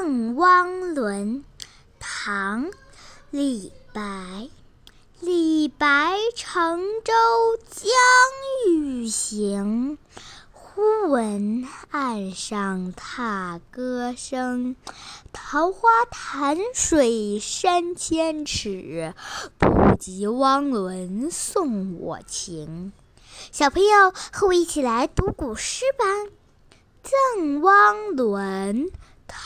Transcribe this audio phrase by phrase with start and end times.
[0.00, 1.44] 赠汪伦，
[1.98, 2.66] 唐·
[3.32, 4.48] 李白。
[5.18, 7.12] 李白乘舟
[7.68, 7.90] 将
[8.68, 9.98] 欲行，
[10.52, 14.76] 忽闻岸上踏歌声。
[15.32, 19.14] 桃花潭水深千尺，
[19.58, 22.92] 不及汪伦送我情。
[23.50, 26.04] 小朋友，和我一起来读古诗吧，
[27.02, 28.84] 《赠汪伦》